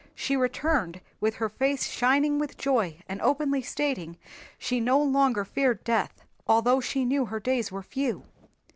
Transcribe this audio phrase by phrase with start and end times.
[0.15, 4.17] She returned with her face shining with joy and openly stating
[4.57, 8.25] she no longer feared death although she knew her days were few.